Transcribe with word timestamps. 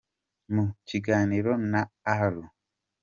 Mu 0.53 0.65
kiganiro 0.87 1.51
na 1.71 1.81
Alu. 2.17 2.43